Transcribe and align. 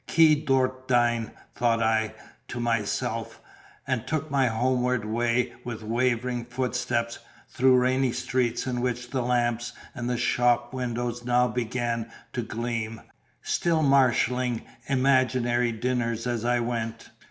"Qui 0.11 0.33
dort 0.33 0.87
dine," 0.87 1.29
thought 1.53 1.79
I 1.83 2.15
to 2.47 2.59
myself; 2.59 3.39
and 3.85 4.07
took 4.07 4.31
my 4.31 4.47
homeward 4.47 5.05
way 5.05 5.53
with 5.63 5.83
wavering 5.83 6.43
footsteps, 6.45 7.19
through 7.49 7.77
rainy 7.77 8.11
streets 8.11 8.65
in 8.65 8.81
which 8.81 9.11
the 9.11 9.21
lamps 9.21 9.73
and 9.93 10.09
the 10.09 10.17
shop 10.17 10.73
windows 10.73 11.23
now 11.23 11.47
began 11.47 12.11
to 12.33 12.41
gleam; 12.41 13.01
still 13.43 13.83
marshalling 13.83 14.63
imaginary 14.87 15.71
dinners 15.71 16.25
as 16.25 16.45
I 16.45 16.59
went. 16.61 17.11